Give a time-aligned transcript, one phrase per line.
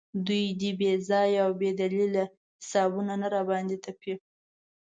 [0.27, 2.23] دوی دې بې ځایه او بې دلیله
[2.61, 4.13] حسابونه نه راباندې تپي.